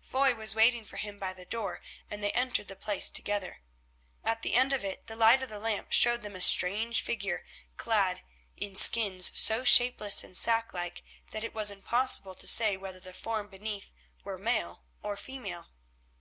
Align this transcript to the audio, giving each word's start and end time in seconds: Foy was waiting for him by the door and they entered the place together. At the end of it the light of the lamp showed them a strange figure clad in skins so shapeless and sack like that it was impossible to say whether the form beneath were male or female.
Foy 0.00 0.34
was 0.34 0.56
waiting 0.56 0.84
for 0.84 0.96
him 0.96 1.16
by 1.20 1.32
the 1.32 1.44
door 1.44 1.80
and 2.10 2.20
they 2.20 2.32
entered 2.32 2.66
the 2.66 2.74
place 2.74 3.08
together. 3.08 3.58
At 4.24 4.42
the 4.42 4.54
end 4.54 4.72
of 4.72 4.84
it 4.84 5.06
the 5.06 5.14
light 5.14 5.42
of 5.42 5.48
the 5.48 5.60
lamp 5.60 5.92
showed 5.92 6.22
them 6.22 6.34
a 6.34 6.40
strange 6.40 7.02
figure 7.02 7.46
clad 7.76 8.22
in 8.56 8.74
skins 8.74 9.30
so 9.38 9.62
shapeless 9.62 10.24
and 10.24 10.36
sack 10.36 10.74
like 10.74 11.04
that 11.30 11.44
it 11.44 11.54
was 11.54 11.70
impossible 11.70 12.34
to 12.34 12.48
say 12.48 12.76
whether 12.76 12.98
the 12.98 13.14
form 13.14 13.46
beneath 13.46 13.92
were 14.24 14.38
male 14.38 14.82
or 15.04 15.16
female. 15.16 15.68